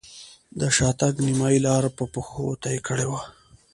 [0.59, 3.21] د شاتګ نیمایي لاره مې په پښو طی کړې وه.